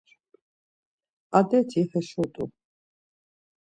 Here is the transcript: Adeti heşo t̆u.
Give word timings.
Adeti 1.37 1.81
heşo 1.89 2.23
t̆u. 2.33 2.43